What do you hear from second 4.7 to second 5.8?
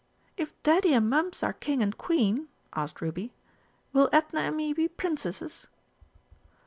be Princesses?"